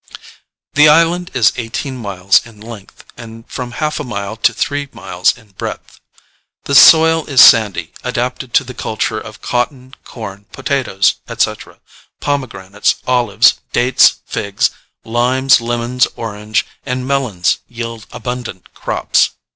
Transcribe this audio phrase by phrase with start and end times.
[0.73, 5.37] The island is eighteen miles in length and from half a mile to three miles
[5.37, 5.99] in breadth.
[6.63, 11.79] The soil is sandy, adapted to the culture of cotton, corn, potatoes, etc.:
[12.19, 14.71] pomegranates, olives, dates, figs,
[15.05, 19.29] limes, lemons, oranges and melons yield abundant crops.